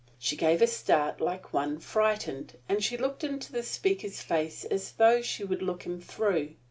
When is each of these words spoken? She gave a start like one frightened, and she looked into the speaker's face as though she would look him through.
She 0.17 0.35
gave 0.35 0.63
a 0.63 0.65
start 0.65 1.21
like 1.21 1.53
one 1.53 1.77
frightened, 1.77 2.57
and 2.67 2.83
she 2.83 2.97
looked 2.97 3.23
into 3.23 3.51
the 3.51 3.61
speaker's 3.61 4.19
face 4.19 4.65
as 4.65 4.93
though 4.93 5.21
she 5.21 5.43
would 5.43 5.61
look 5.61 5.83
him 5.85 6.01
through. 6.01 6.55